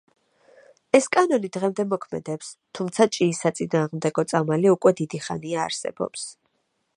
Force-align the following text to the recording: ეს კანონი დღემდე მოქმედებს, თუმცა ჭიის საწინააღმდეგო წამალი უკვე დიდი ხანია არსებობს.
ეს 0.99 1.07
კანონი 1.15 1.51
დღემდე 1.57 1.85
მოქმედებს, 1.91 2.49
თუმცა 2.79 3.07
ჭიის 3.17 3.43
საწინააღმდეგო 3.45 4.25
წამალი 4.33 4.73
უკვე 4.79 4.95
დიდი 5.03 5.23
ხანია 5.27 5.63
არსებობს. 5.67 6.27